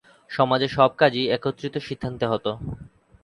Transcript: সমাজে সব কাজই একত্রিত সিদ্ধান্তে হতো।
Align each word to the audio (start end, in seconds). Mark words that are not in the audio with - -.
সমাজে 0.31 0.67
সব 0.67 0.91
কাজই 0.97 1.31
একত্রিত 1.35 1.75
সিদ্ধান্তে 1.87 2.25
হতো। 2.27 2.51